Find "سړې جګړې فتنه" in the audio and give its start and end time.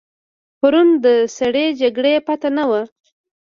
1.37-2.63